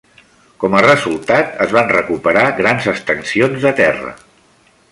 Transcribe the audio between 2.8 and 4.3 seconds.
extensions de terra.